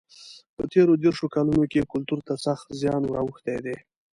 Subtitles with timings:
[0.55, 3.75] په تېرو دېرشو کلونو کې کلتور ته سخت زیان ور اوښتی دی.